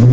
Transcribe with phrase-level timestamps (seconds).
[0.00, 0.08] Salut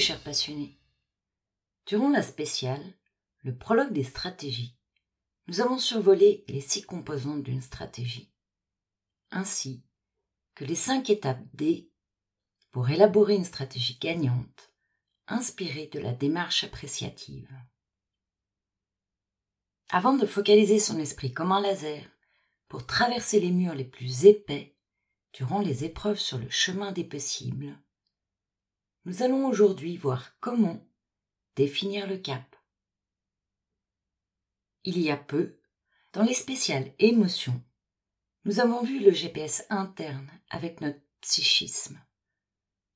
[0.00, 0.76] chers passionnés.
[1.86, 2.82] Durant la spéciale,
[3.44, 4.76] le prologue des stratégies,
[5.46, 8.32] nous avons survolé les six composantes d'une stratégie,
[9.30, 9.84] ainsi
[10.56, 11.92] que les cinq étapes D
[12.72, 14.72] pour élaborer une stratégie gagnante
[15.28, 17.50] inspirée de la démarche appréciative.
[19.90, 22.04] Avant de focaliser son esprit comme un laser
[22.68, 24.76] pour traverser les murs les plus épais
[25.32, 27.78] durant les épreuves sur le chemin des possibles,
[29.04, 30.84] nous allons aujourd'hui voir comment
[31.54, 32.56] définir le cap.
[34.82, 35.60] Il y a peu,
[36.12, 37.62] dans les spéciales émotions,
[38.44, 42.00] nous avons vu le GPS interne avec notre psychisme,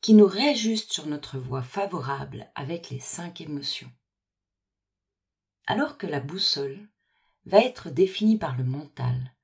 [0.01, 3.93] qui nous réajuste sur notre voie favorable avec les cinq émotions.
[5.67, 6.89] Alors que la boussole
[7.45, 9.35] va être définie par le mental,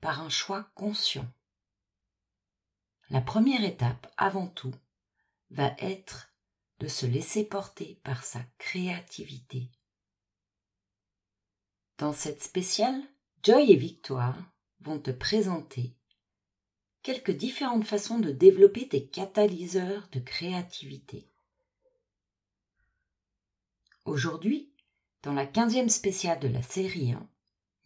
[0.00, 1.28] par un choix conscient.
[3.10, 4.74] La première étape, avant tout,
[5.50, 6.32] va être
[6.80, 9.70] de se laisser porter par sa créativité.
[11.98, 13.00] Dans cette spéciale,
[13.42, 14.36] Joy et Victoire
[14.80, 15.96] vont te présenter
[17.04, 21.28] quelques différentes façons de développer tes catalyseurs de créativité.
[24.06, 24.72] Aujourd'hui,
[25.22, 27.28] dans la quinzième spéciale de la série 1,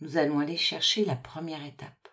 [0.00, 2.08] nous allons aller chercher la première étape.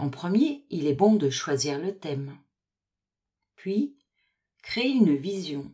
[0.00, 2.38] En premier, il est bon de choisir le thème
[3.54, 3.96] puis
[4.62, 5.72] créer une vision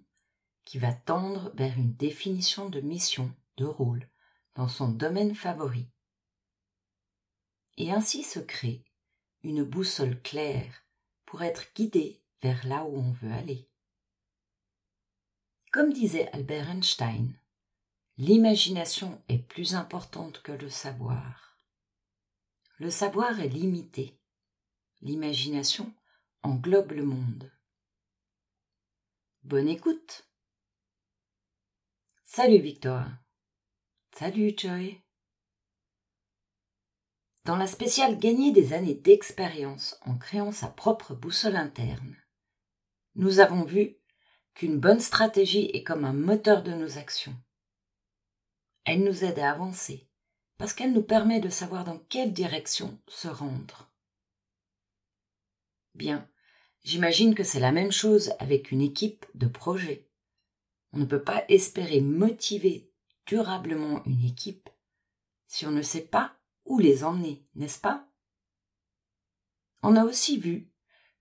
[0.65, 4.09] qui va tendre vers une définition de mission, de rôle,
[4.55, 5.87] dans son domaine favori.
[7.77, 8.85] Et ainsi se crée
[9.43, 10.85] une boussole claire
[11.27, 13.69] pour être guidé vers là où on veut aller.
[15.73, 17.39] Comme disait Albert Einstein,
[18.17, 21.59] l'imagination est plus importante que le savoir.
[22.79, 24.19] Le savoir est limité.
[25.01, 25.93] L'imagination
[26.43, 27.53] englobe le monde.
[29.43, 30.27] Bonne écoute.
[32.25, 33.11] Salut Victoire.
[34.13, 35.04] Salut Joy.
[37.45, 42.17] Dans la spéciale Gagner des années d'expérience en créant sa propre boussole interne,
[43.17, 43.97] nous avons vu
[44.55, 47.37] qu'une bonne stratégie est comme un moteur de nos actions.
[48.85, 50.09] Elle nous aide à avancer
[50.59, 53.91] parce qu'elle nous permet de savoir dans quelle direction se rendre.
[55.95, 56.29] Bien,
[56.85, 60.07] J'imagine que c'est la même chose avec une équipe de projet.
[60.93, 62.91] On ne peut pas espérer motiver
[63.27, 64.69] durablement une équipe
[65.47, 68.09] si on ne sait pas où les emmener, n'est-ce pas?
[69.83, 70.71] On a aussi vu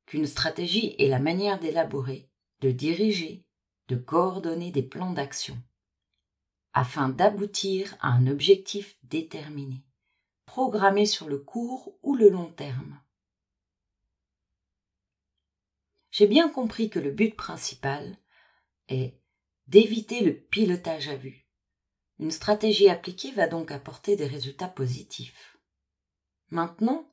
[0.05, 2.29] qu'une stratégie est la manière d'élaborer,
[2.61, 3.45] de diriger,
[3.87, 5.57] de coordonner des plans d'action,
[6.73, 9.83] afin d'aboutir à un objectif déterminé,
[10.45, 13.03] programmé sur le court ou le long terme.
[16.13, 18.17] j'ai bien compris que le but principal
[18.87, 19.19] est
[19.65, 21.42] d'éviter le pilotage à vue.
[22.19, 25.57] Une stratégie appliquée va donc apporter des résultats positifs.
[26.49, 27.09] Maintenant,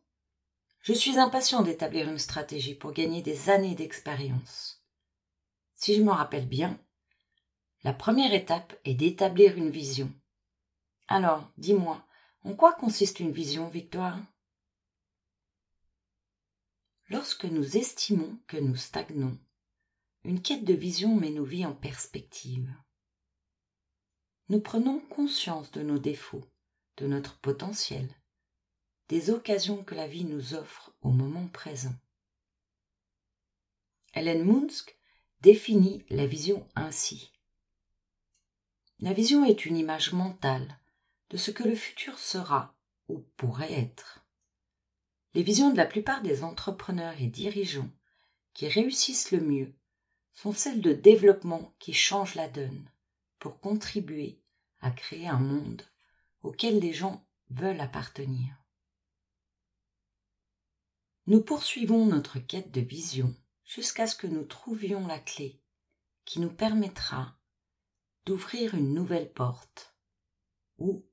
[0.80, 4.84] je suis impatient d'établir une stratégie pour gagner des années d'expérience.
[5.74, 6.78] Si je me rappelle bien,
[7.82, 10.12] la première étape est d'établir une vision.
[11.08, 12.06] Alors, dis-moi,
[12.44, 14.18] en quoi consiste une vision, Victoire?
[17.08, 19.36] Lorsque nous estimons que nous stagnons,
[20.24, 22.70] une quête de vision met nos vies en perspective.
[24.50, 26.44] Nous prenons conscience de nos défauts,
[26.96, 28.08] de notre potentiel,
[29.08, 31.94] des occasions que la vie nous offre au moment présent.
[34.12, 34.98] Hélène Munsk
[35.40, 37.32] définit la vision ainsi.
[38.98, 40.80] La vision est une image mentale
[41.28, 42.74] de ce que le futur sera
[43.06, 44.26] ou pourrait être.
[45.34, 47.90] Les visions de la plupart des entrepreneurs et dirigeants
[48.54, 49.72] qui réussissent le mieux
[50.32, 52.90] sont celles de développement qui changent la donne
[53.40, 54.40] pour contribuer
[54.80, 55.82] à créer un monde
[56.42, 58.54] auquel les gens veulent appartenir.
[61.26, 63.34] Nous poursuivons notre quête de vision
[63.64, 65.60] jusqu'à ce que nous trouvions la clé
[66.24, 67.36] qui nous permettra
[68.26, 69.96] d'ouvrir une nouvelle porte
[70.78, 71.04] ou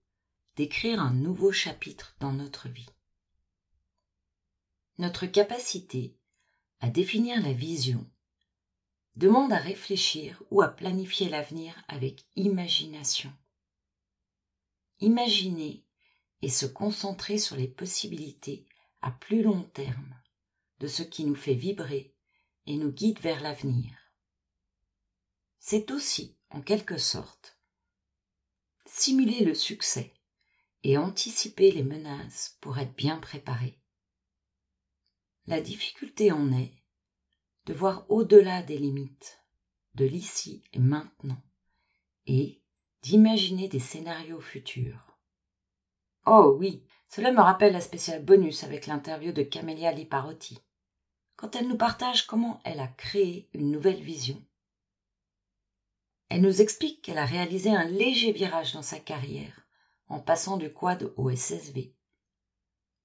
[0.56, 2.90] d'écrire un nouveau chapitre dans notre vie.
[4.98, 6.18] Notre capacité
[6.80, 8.10] à définir la vision
[9.18, 13.34] demande à réfléchir ou à planifier l'avenir avec imagination.
[15.00, 15.84] Imaginer
[16.44, 18.68] et se concentrer sur les possibilités
[19.02, 20.16] à plus long terme
[20.80, 22.14] de ce qui nous fait vibrer
[22.68, 23.92] et nous guide vers l'avenir.
[25.60, 27.58] c'est aussi, en quelque sorte,
[28.86, 30.14] simuler le succès
[30.84, 33.82] et anticiper les menaces pour être bien préparé.
[35.48, 36.72] La difficulté en est
[37.68, 39.44] de voir au-delà des limites,
[39.94, 41.42] de l'ici et maintenant,
[42.26, 42.62] et
[43.02, 45.20] d'imaginer des scénarios futurs.
[46.26, 50.60] Oh oui, cela me rappelle la spéciale bonus avec l'interview de Camélia Liparotti,
[51.36, 54.42] quand elle nous partage comment elle a créé une nouvelle vision.
[56.30, 59.68] Elle nous explique qu'elle a réalisé un léger virage dans sa carrière
[60.08, 61.94] en passant du quad au SSV,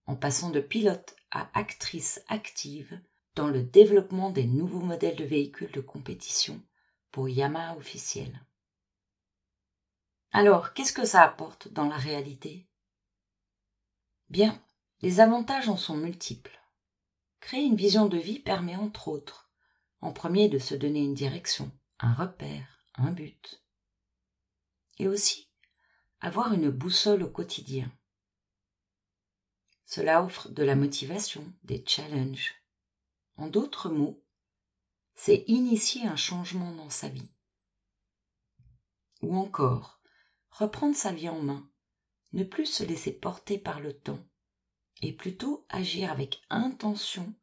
[0.07, 3.01] en passant de pilote à actrice active
[3.35, 6.61] dans le développement des nouveaux modèles de véhicules de compétition
[7.11, 8.45] pour Yamaha officiel.
[10.33, 12.67] Alors, qu'est-ce que ça apporte dans la réalité?
[14.29, 14.63] Bien,
[15.03, 16.59] les avantages en sont multiples.
[17.41, 19.51] Créer une vision de vie permet entre autres,
[20.01, 23.63] en premier, de se donner une direction, un repère, un but.
[24.99, 25.51] Et aussi,
[26.21, 27.93] avoir une boussole au quotidien.
[29.85, 32.62] Cela offre de la motivation, des challenges.
[33.37, 34.23] En d'autres mots,
[35.15, 37.31] c'est initier un changement dans sa vie.
[39.23, 40.01] Ou encore,
[40.51, 41.71] reprendre sa vie en main,
[42.33, 44.25] ne plus se laisser porter par le temps,
[45.01, 47.35] et plutôt agir avec intention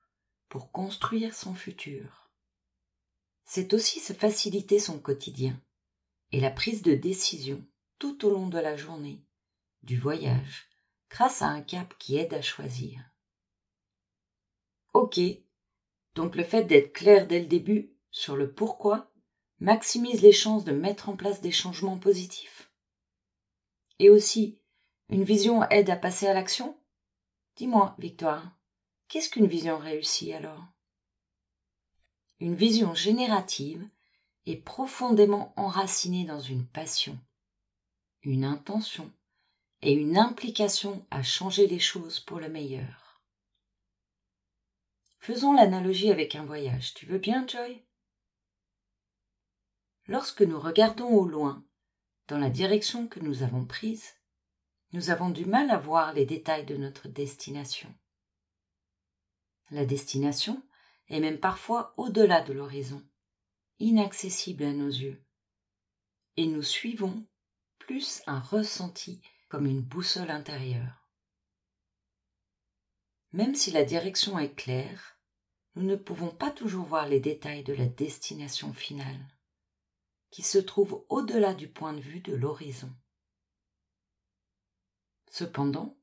[0.48, 2.32] pour construire son futur.
[3.46, 5.60] C'est aussi se faciliter son quotidien
[6.32, 7.66] et la prise de décision
[7.98, 9.26] tout au long de la journée,
[9.84, 10.70] du voyage,
[11.10, 13.02] grâce à un cap qui aide à choisir.
[14.94, 15.20] Ok,
[16.20, 19.10] donc le fait d'être clair dès le début sur le pourquoi
[19.60, 22.70] maximise les chances de mettre en place des changements positifs.
[24.00, 24.60] Et aussi,
[25.08, 26.78] une vision aide à passer à l'action
[27.56, 28.52] Dis-moi, Victoire,
[29.08, 30.66] qu'est-ce qu'une vision réussie alors?
[32.42, 33.88] Une vision générative
[34.46, 37.18] est profondément enracinée dans une passion,
[38.24, 39.10] une intention
[39.82, 43.09] et une implication à changer les choses pour le meilleur.
[45.20, 46.94] Faisons l'analogie avec un voyage.
[46.94, 47.84] Tu veux bien, Joy?
[50.08, 51.64] Lorsque nous regardons au loin,
[52.28, 54.16] dans la direction que nous avons prise,
[54.92, 57.94] nous avons du mal à voir les détails de notre destination.
[59.72, 60.64] La destination
[61.10, 63.04] est même parfois au-delà de l'horizon,
[63.78, 65.24] inaccessible à nos yeux,
[66.38, 67.28] et nous suivons
[67.78, 70.99] plus un ressenti comme une boussole intérieure.
[73.32, 75.20] Même si la direction est claire,
[75.76, 79.28] nous ne pouvons pas toujours voir les détails de la destination finale,
[80.32, 82.92] qui se trouve au-delà du point de vue de l'horizon.
[85.30, 85.98] Cependant,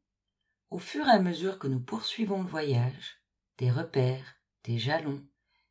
[0.70, 3.20] au fur et à mesure que nous poursuivons le voyage,
[3.58, 5.24] des repères, des jalons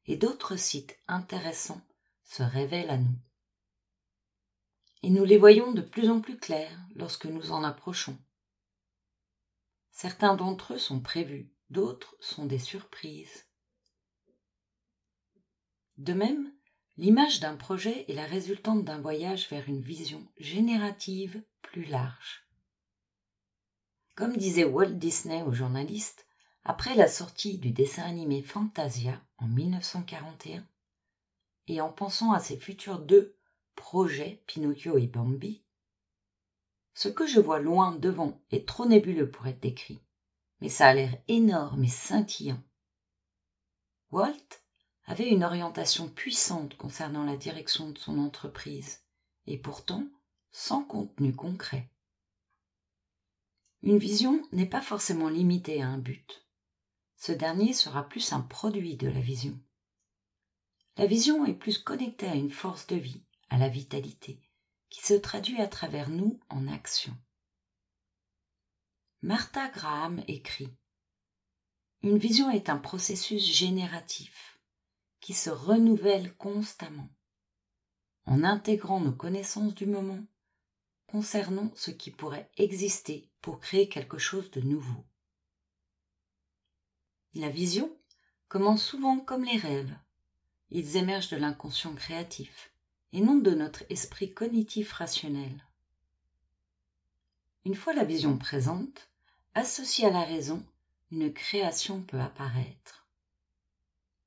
[0.06, 1.81] et d'autres sites intéressants
[2.24, 3.18] se révèlent à nous.
[5.04, 8.18] Et nous les voyons de plus en plus clairs lorsque nous en approchons.
[9.95, 13.45] Certains d'entre eux sont prévus, d'autres sont des surprises.
[15.97, 16.53] De même,
[16.97, 22.45] l'image d'un projet est la résultante d'un voyage vers une vision générative plus large.
[24.15, 26.27] Comme disait Walt Disney aux journalistes,
[26.65, 30.68] après la sortie du dessin animé Fantasia en 1941,
[31.68, 33.37] et en pensant à ses futurs deux
[33.75, 35.65] projets, Pinocchio et Bambi,
[36.95, 40.02] ce que je vois loin devant est trop nébuleux pour être décrit,
[40.61, 42.64] mais ça a l'air énorme et scintillant.
[44.11, 44.64] Walt
[45.04, 49.04] avait une orientation puissante concernant la direction de son entreprise,
[49.45, 50.07] et pourtant
[50.52, 51.92] sans contenu concret.
[53.83, 56.47] Une vision n'est pas forcément limitée à un but.
[57.18, 59.59] Ce dernier sera plus un produit de la vision.
[60.95, 64.40] La vision est plus connectée à une force de vie, à la vitalité,
[64.95, 67.14] qui se traduit à travers nous en action.
[69.21, 70.73] Martha Graham écrit
[72.02, 74.57] Une vision est un processus génératif
[75.19, 77.09] qui se renouvelle constamment.
[78.25, 80.23] En intégrant nos connaissances du moment,
[81.07, 85.06] concernant ce qui pourrait exister pour créer quelque chose de nouveau.
[87.33, 87.94] La vision
[88.47, 89.97] commence souvent comme les rêves.
[90.69, 92.71] Ils émergent de l'inconscient créatif
[93.16, 95.66] et non de notre esprit cognitif rationnel.
[97.64, 99.10] Une fois la vision présente,
[99.54, 100.66] associée à la raison,
[101.12, 103.07] une création peut apparaître.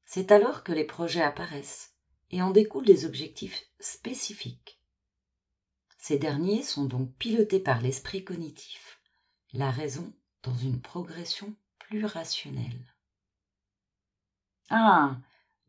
[0.06, 1.96] C'est alors que les projets apparaissent
[2.30, 4.80] et en découlent des objectifs spécifiques.
[5.98, 9.02] Ces derniers sont donc pilotés par l'esprit cognitif
[9.52, 12.94] la raison dans une progression plus rationnelle.
[14.70, 15.18] Ah.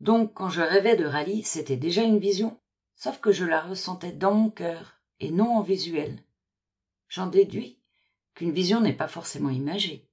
[0.00, 2.58] Donc quand je rêvais de rallye, c'était déjà une vision?
[3.00, 6.22] Sauf que je la ressentais dans mon cœur et non en visuel.
[7.08, 7.80] J'en déduis
[8.34, 10.06] qu'une vision n'est pas forcément imagée.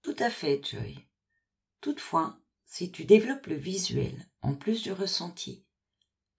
[0.00, 1.06] Tout à fait, Joy.
[1.82, 5.66] Toutefois, si tu développes le visuel en plus du ressenti,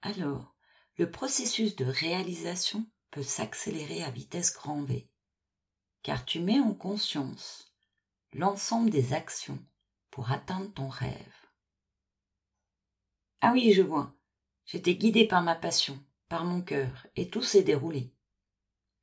[0.01, 0.55] alors
[0.98, 5.08] le processus de réalisation peut s'accélérer à vitesse grand V,
[6.01, 7.75] car tu mets en conscience
[8.34, 9.63] l'ensemble des actions
[10.10, 11.36] pour atteindre ton rêve.
[13.41, 14.14] Ah oui, je vois.
[14.65, 18.12] J'étais guidée par ma passion, par mon cœur, et tout s'est déroulé.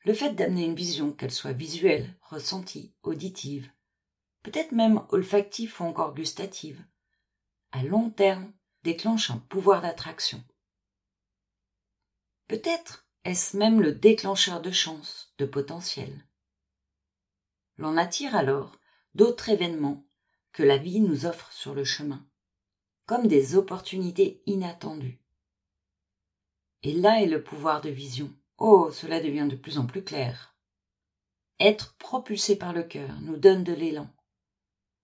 [0.05, 3.71] Le fait d'amener une vision, qu'elle soit visuelle, ressentie, auditive,
[4.43, 6.85] peut-être même olfactive ou encore gustative,
[7.71, 8.53] à long terme
[8.83, 10.43] déclenche un pouvoir d'attraction.
[12.49, 16.27] Peut-être est-ce même le déclencheur de chance, de potentiel.
[17.77, 18.77] L'on attire alors
[19.15, 20.05] d'autres événements
[20.53, 22.27] que la vie nous offre sur le chemin,
[23.07, 25.22] comme des opportunités inattendues.
[26.83, 28.33] Et là est le pouvoir de vision.
[28.59, 30.57] Oh, cela devient de plus en plus clair.
[31.61, 34.11] Être propulsé par le cœur nous donne de l'élan.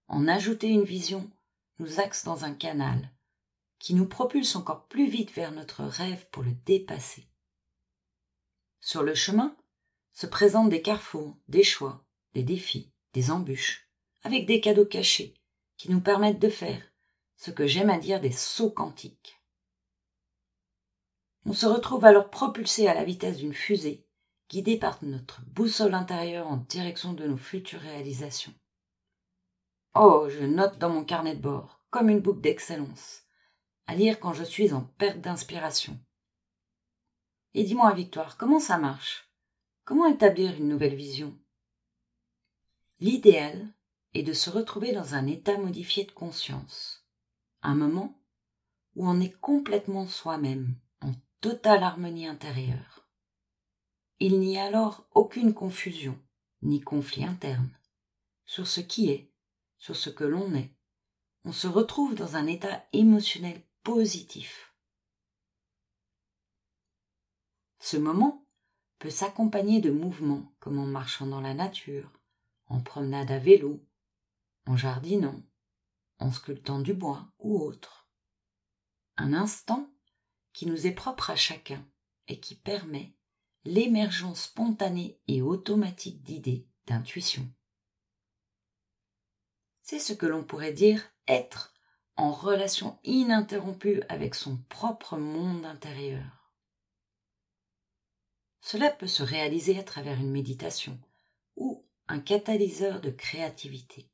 [0.08, 1.30] En ajouter une vision
[1.78, 3.12] nous axe dans un canal
[3.78, 7.28] qui nous propulse encore plus vite vers notre rêve pour le dépasser.
[8.80, 9.56] Sur le chemin
[10.12, 13.88] se présentent des carrefours, des choix, des défis, des embûches,
[14.23, 15.35] avec des cadeaux cachés
[15.76, 16.82] qui nous permettent de faire
[17.37, 19.38] ce que j'aime à dire des sauts quantiques.
[21.45, 24.07] On se retrouve alors propulsé à la vitesse d'une fusée,
[24.50, 28.54] guidé par notre boussole intérieure en direction de nos futures réalisations.
[29.95, 33.23] Oh, je note dans mon carnet de bord, comme une boucle d'excellence,
[33.87, 35.99] à lire quand je suis en perte d'inspiration.
[37.54, 39.30] Et dis-moi, Victoire, comment ça marche?
[39.85, 41.37] Comment établir une nouvelle vision?
[43.00, 43.73] L'idéal
[44.14, 47.07] est de se retrouver dans un état modifié de conscience,
[47.62, 48.21] un moment
[48.95, 50.75] où on est complètement soi-même,
[51.40, 53.09] totale harmonie intérieure.
[54.18, 56.18] Il n'y a alors aucune confusion,
[56.62, 57.71] ni conflit interne,
[58.45, 59.30] sur ce qui est,
[59.78, 60.75] sur ce que l'on est.
[61.45, 64.75] On se retrouve dans un état émotionnel positif.
[67.78, 68.45] Ce moment
[68.99, 72.11] peut s'accompagner de mouvements comme en marchant dans la nature,
[72.66, 73.80] en promenade à vélo,
[74.66, 75.40] en jardinant,
[76.18, 78.09] en sculptant du bois ou autre.
[79.16, 79.88] Un instant
[80.52, 81.87] qui nous est propre à chacun
[82.26, 83.14] et qui permet
[83.64, 87.49] l'émergence spontanée et automatique d'idées, d'intuitions.
[89.83, 91.75] C'est ce que l'on pourrait dire être
[92.17, 96.52] en relation ininterrompue avec son propre monde intérieur.
[98.61, 100.99] Cela peut se réaliser à travers une méditation
[101.57, 104.11] ou un catalyseur de créativité.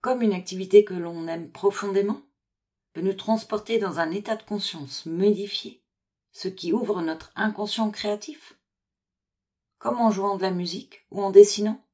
[0.00, 2.25] Comme une activité que l'on aime profondément
[2.96, 5.82] peut nous transporter dans un état de conscience modifié,
[6.32, 8.58] ce qui ouvre notre inconscient créatif,
[9.76, 11.84] comme en jouant de la musique ou en dessinant,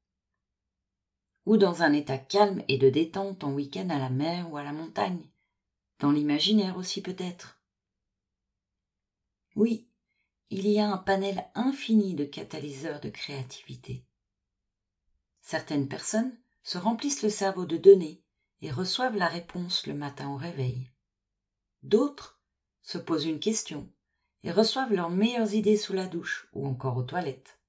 [1.45, 4.63] ou dans un état calme et de détente en week-end à la mer ou à
[4.63, 5.27] la montagne,
[5.99, 7.59] dans l'imaginaire aussi peut-être.
[9.57, 9.89] Oui,
[10.51, 14.05] il y a un panel infini de catalyseurs de créativité.
[15.41, 18.23] Certaines personnes se remplissent le cerveau de données
[18.61, 20.92] et reçoivent la réponse le matin au réveil.
[21.83, 22.39] D'autres
[22.81, 23.89] se posent une question
[24.43, 27.59] et reçoivent leurs meilleures idées sous la douche ou encore aux toilettes.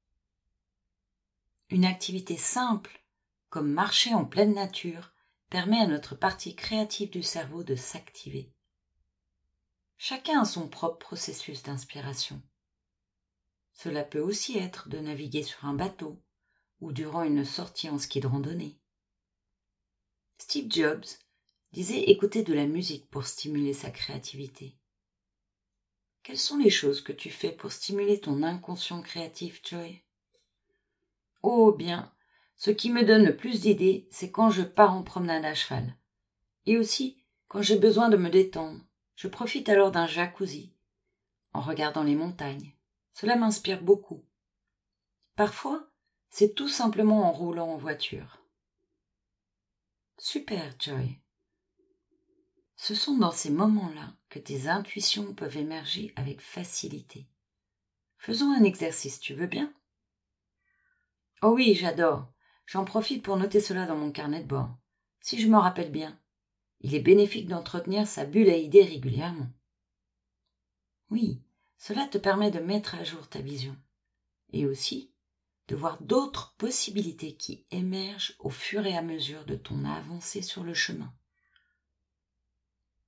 [1.71, 3.03] Une activité simple,
[3.49, 5.13] comme marcher en pleine nature,
[5.51, 8.53] permet à notre partie créative du cerveau de s'activer.
[9.97, 12.43] Chacun a son propre processus d'inspiration.
[13.73, 16.23] Cela peut aussi être de naviguer sur un bateau
[16.81, 18.79] ou durant une sortie en ski de randonnée.
[20.39, 21.07] Steve Jobs
[21.75, 24.77] disait écouter de la musique pour stimuler sa créativité.
[26.23, 30.05] Quelles sont les choses que tu fais pour stimuler ton inconscient créatif, Joy?
[31.43, 32.13] Oh bien,
[32.57, 35.97] ce qui me donne le plus d'idées, c'est quand je pars en promenade à cheval.
[36.65, 38.81] Et aussi quand j'ai besoin de me détendre.
[39.17, 40.73] Je profite alors d'un jacuzzi,
[41.53, 42.73] en regardant les montagnes,
[43.13, 44.25] cela m'inspire beaucoup.
[45.35, 45.89] Parfois,
[46.31, 48.41] c'est tout simplement en roulant en voiture.
[50.19, 51.21] Super, Joy.
[52.87, 57.27] Ce sont dans ces moments-là que tes intuitions peuvent émerger avec facilité.
[58.19, 59.73] Faisons un exercice, tu veux bien?
[61.41, 62.31] Oh oui, j'adore.
[62.67, 64.69] J'en profite pour noter cela dans mon carnet de bord.
[65.21, 66.21] Si je me rappelle bien,
[66.81, 69.49] il est bénéfique d'entretenir sa bulle à idées régulièrement.
[71.09, 71.41] Oui,
[71.79, 73.79] cela te permet de mettre à jour ta vision
[74.53, 75.11] et aussi
[75.69, 80.65] de voir d'autres possibilités qui émergent au fur et à mesure de ton avancée sur
[80.65, 81.15] le chemin.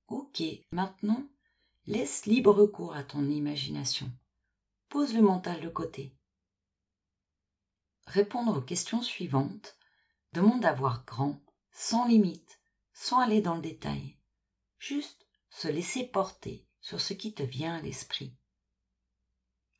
[0.07, 1.27] Ok, maintenant,
[1.85, 4.09] laisse libre cours à ton imagination.
[4.87, 6.15] Pose le mental de côté.
[8.05, 9.77] Répondre aux questions suivantes
[10.31, 12.61] demande à voir grand, sans limite,
[12.93, 14.17] sans aller dans le détail.
[14.79, 18.33] Juste se laisser porter sur ce qui te vient à l'esprit.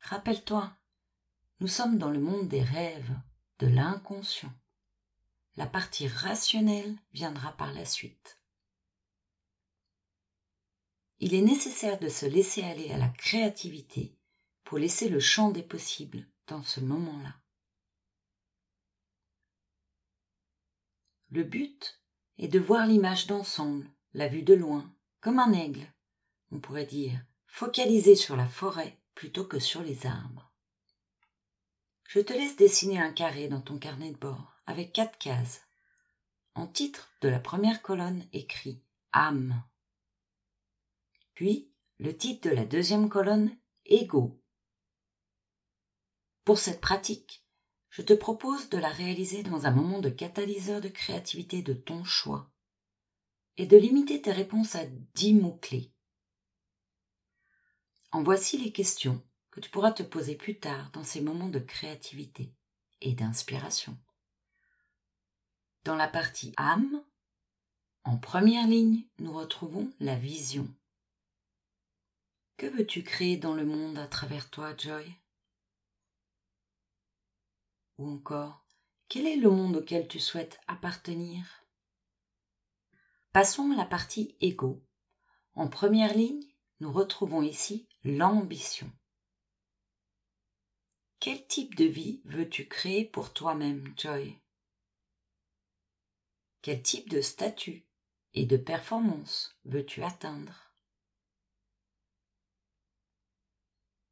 [0.00, 0.76] Rappelle-toi,
[1.60, 3.16] nous sommes dans le monde des rêves,
[3.60, 4.52] de l'inconscient.
[5.56, 8.40] La partie rationnelle viendra par la suite.
[11.20, 14.16] Il est nécessaire de se laisser aller à la créativité
[14.64, 17.34] pour laisser le champ des possibles dans ce moment-là.
[21.30, 22.00] Le but
[22.38, 25.92] est de voir l'image d'ensemble, la vue de loin, comme un aigle,
[26.52, 30.52] on pourrait dire, focalisé sur la forêt plutôt que sur les arbres.
[32.08, 35.62] Je te laisse dessiner un carré dans ton carnet de bord avec quatre cases.
[36.54, 38.82] En titre de la première colonne écrit
[39.12, 39.62] âme.
[41.38, 44.42] Puis le titre de la deuxième colonne ego.
[46.42, 47.46] Pour cette pratique,
[47.90, 52.02] je te propose de la réaliser dans un moment de catalyseur de créativité de ton
[52.02, 52.50] choix
[53.56, 55.92] et de limiter tes réponses à dix mots-clés.
[58.10, 61.60] En voici les questions que tu pourras te poser plus tard dans ces moments de
[61.60, 62.52] créativité
[63.00, 63.96] et d'inspiration.
[65.84, 67.00] Dans la partie âme,
[68.02, 70.68] en première ligne, nous retrouvons la vision.
[72.58, 75.14] Que veux-tu créer dans le monde à travers toi, Joy?
[77.98, 78.66] Ou encore,
[79.08, 81.64] quel est le monde auquel tu souhaites appartenir?
[83.32, 84.84] Passons à la partie égo.
[85.54, 86.42] En première ligne,
[86.80, 88.90] nous retrouvons ici l'ambition.
[91.20, 94.36] Quel type de vie veux-tu créer pour toi-même, Joy?
[96.62, 97.86] Quel type de statut
[98.34, 100.67] et de performance veux-tu atteindre?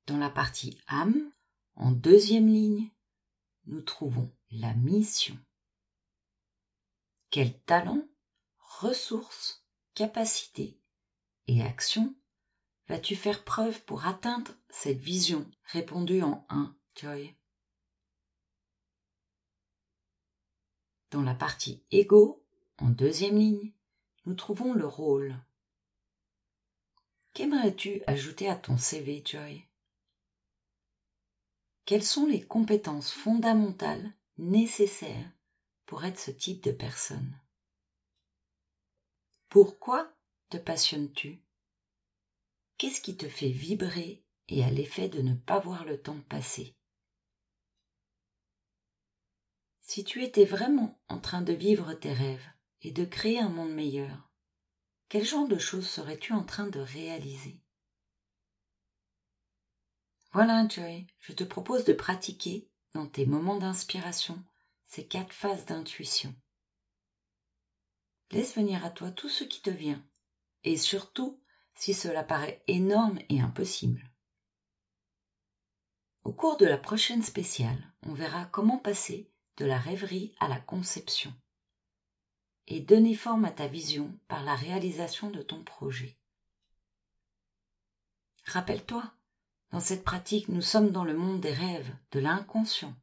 [0.06, 1.32] Dans la partie âme,
[1.74, 2.90] en deuxième ligne,
[3.66, 5.38] nous trouvons la mission.
[7.30, 8.06] Quel talent,
[8.58, 9.64] ressources,
[9.94, 10.80] capacités
[11.48, 12.14] et actions
[12.88, 15.50] vas-tu faire preuve pour atteindre cette vision?
[15.64, 17.34] Répondue en un, Joy
[21.10, 22.44] Dans la partie ego,
[22.78, 23.72] en deuxième ligne,
[24.24, 25.36] nous trouvons le rôle.
[27.32, 29.66] Qu'aimerais-tu ajouter à ton CV, Joy?
[31.86, 35.30] Quelles sont les compétences fondamentales nécessaires
[35.86, 37.40] pour être ce type de personne?
[39.48, 40.12] Pourquoi
[40.50, 41.40] te passionnes-tu?
[42.76, 46.74] Qu'est-ce qui te fait vibrer et a l'effet de ne pas voir le temps passer?
[49.80, 52.48] Si tu étais vraiment en train de vivre tes rêves
[52.82, 54.28] et de créer un monde meilleur,
[55.08, 57.60] quel genre de choses serais-tu en train de réaliser?
[60.36, 64.44] Voilà, Joy, je te propose de pratiquer dans tes moments d'inspiration
[64.84, 66.34] ces quatre phases d'intuition.
[68.32, 70.04] Laisse venir à toi tout ce qui te vient
[70.62, 71.40] et surtout
[71.74, 74.10] si cela paraît énorme et impossible.
[76.22, 80.60] Au cours de la prochaine spéciale, on verra comment passer de la rêverie à la
[80.60, 81.32] conception
[82.66, 86.18] et donner forme à ta vision par la réalisation de ton projet.
[88.44, 89.15] Rappelle-toi,
[89.72, 92.94] dans cette pratique, nous sommes dans le monde des rêves, de l'inconscient.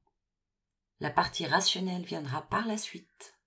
[1.00, 3.38] La partie rationnelle viendra par la suite.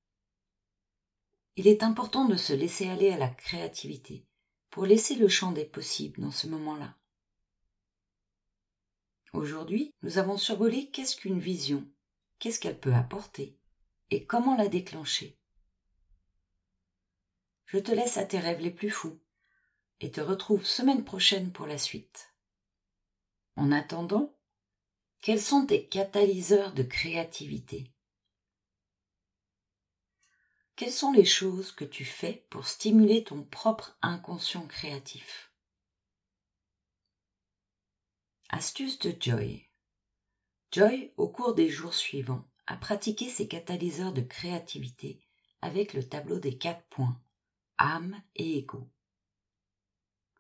[1.57, 4.27] Il est important de se laisser aller à la créativité
[4.69, 6.95] pour laisser le champ des possibles dans ce moment-là.
[9.33, 11.89] Aujourd'hui, nous avons survolé qu'est-ce qu'une vision,
[12.39, 13.59] qu'est-ce qu'elle peut apporter
[14.11, 15.39] et comment la déclencher.
[17.65, 19.19] Je te laisse à tes rêves les plus fous
[20.01, 22.36] et te retrouve semaine prochaine pour la suite.
[23.57, 24.37] En attendant,
[25.23, 27.91] quels sont tes catalyseurs de créativité?
[30.77, 35.51] Quelles sont les choses que tu fais pour stimuler ton propre inconscient créatif?
[38.51, 39.67] Astuce de Joy.
[40.71, 45.27] Joy, au cours des jours suivants, a pratiqué ses catalyseurs de créativité
[45.63, 47.19] avec le tableau des quatre points,
[47.79, 48.91] âme et ego.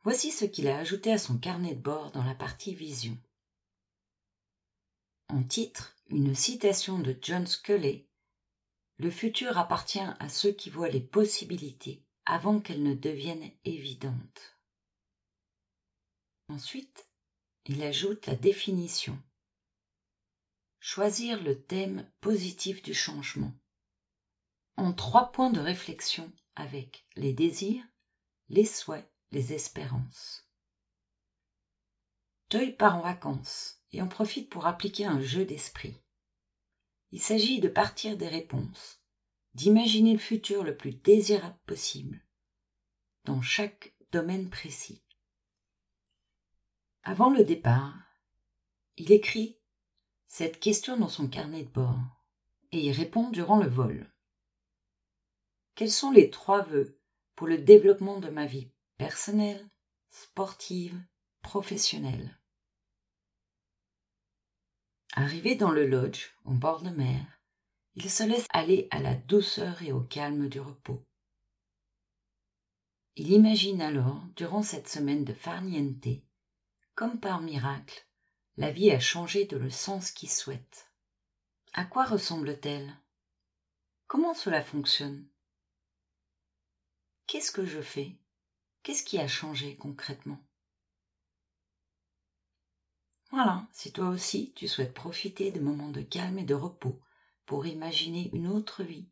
[0.07, 3.19] Voici ce qu'il a ajouté à son carnet de bord dans la partie vision.
[5.27, 8.07] En titre, une citation de John Sculley
[8.99, 14.57] le futur appartient à ceux qui voient les possibilités avant qu'elles ne deviennent évidentes.
[16.51, 17.09] Ensuite,
[17.65, 19.21] il ajoute la définition.
[20.79, 23.53] Choisir le thème positif du changement.
[24.77, 27.85] En trois points de réflexion avec les désirs,
[28.49, 30.49] les souhaits les espérances.
[32.51, 36.01] Joy part en vacances et en profite pour appliquer un jeu d'esprit.
[37.13, 39.03] Il s'agit de partir des réponses,
[39.53, 42.25] d'imaginer le futur le plus désirable possible,
[43.25, 45.05] dans chaque domaine précis.
[47.03, 47.95] Avant le départ,
[48.97, 49.59] il écrit
[50.27, 52.25] cette question dans son carnet de bord
[52.73, 54.11] et y répond durant le vol.
[55.75, 56.99] Quels sont les trois vœux
[57.35, 58.71] pour le développement de ma vie?
[58.99, 59.69] Personnelle,
[60.11, 61.01] sportive,
[61.43, 62.39] professionnelle
[65.13, 67.25] Arrivé dans le lodge, au bord de mer,
[67.95, 71.03] il se laisse aller à la douceur et au calme du repos.
[73.17, 76.07] Il imagine alors, durant cette semaine de farniente,
[76.95, 78.07] comme par miracle,
[78.59, 80.93] la vie a changé de le sens qu'il souhaite.
[81.73, 82.95] À quoi ressemble-t-elle?
[84.07, 85.27] Comment cela fonctionne?
[87.27, 88.19] Qu'est-ce que je fais?
[88.87, 90.39] Qu'est-ce qui a changé concrètement?
[93.33, 97.03] Voilà, si toi aussi tu souhaites profiter de moments de calme et de repos
[97.47, 99.11] pour imaginer une autre vie,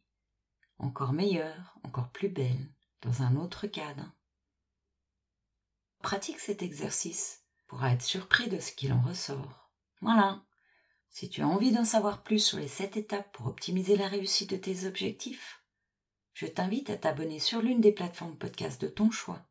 [0.78, 4.12] encore meilleure, encore plus belle, dans un autre cadre.
[5.98, 9.72] Pratique cet exercice pour être surpris de ce qu'il en ressort.
[10.00, 10.44] Voilà.
[11.10, 14.50] Si tu as envie d'en savoir plus sur les sept étapes pour optimiser la réussite
[14.50, 15.64] de tes objectifs,
[16.32, 19.44] je t'invite à t'abonner sur l'une des plateformes podcast de ton choix.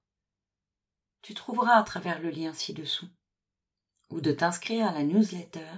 [1.23, 3.07] Tu trouveras à travers le lien ci-dessous
[4.09, 5.71] ou de t'inscrire à la newsletter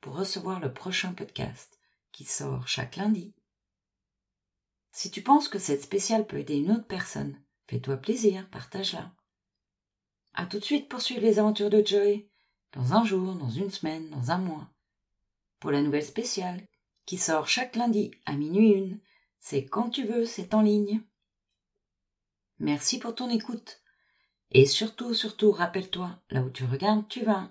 [0.00, 1.78] pour recevoir le prochain podcast
[2.12, 3.34] qui sort chaque lundi.
[4.92, 9.12] Si tu penses que cette spéciale peut aider une autre personne, fais-toi plaisir, partage-la.
[10.32, 12.26] À tout de suite pour suivre les aventures de Joy,
[12.72, 14.70] dans un jour, dans une semaine, dans un mois.
[15.60, 16.66] Pour la nouvelle spéciale,
[17.04, 19.00] qui sort chaque lundi à minuit une,
[19.40, 21.02] c'est quand tu veux, c'est en ligne.
[22.58, 23.82] Merci pour ton écoute.
[24.58, 27.50] Et surtout, surtout, rappelle-toi, là où tu regardes, tu vas.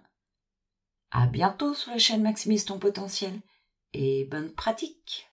[1.12, 3.42] À bientôt sur la chaîne Maximise ton potentiel
[3.94, 5.30] et bonne pratique.